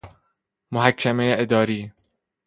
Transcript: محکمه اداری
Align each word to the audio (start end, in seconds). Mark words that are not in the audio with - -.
محکمه 0.71 1.35
اداری 1.39 1.91